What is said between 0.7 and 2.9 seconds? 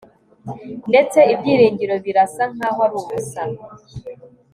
ndetse ibyiringiro birasa nkaho